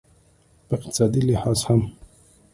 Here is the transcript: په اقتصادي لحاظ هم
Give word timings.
په 0.67 0.73
اقتصادي 0.77 1.21
لحاظ 1.29 1.59
هم 1.67 1.81